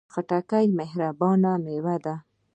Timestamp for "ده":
2.05-2.15